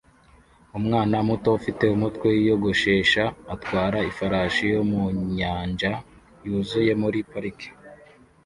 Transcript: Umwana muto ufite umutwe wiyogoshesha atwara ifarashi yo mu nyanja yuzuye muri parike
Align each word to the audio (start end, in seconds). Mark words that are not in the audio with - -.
Umwana 0.77 1.15
muto 1.27 1.49
ufite 1.59 1.83
umutwe 1.95 2.27
wiyogoshesha 2.37 3.23
atwara 3.53 3.97
ifarashi 4.09 4.63
yo 4.73 4.81
mu 4.91 5.03
nyanja 5.37 5.91
yuzuye 6.45 6.91
muri 7.01 7.19
parike 7.31 7.69